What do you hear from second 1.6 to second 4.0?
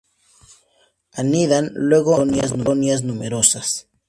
luego en colonias numerosas.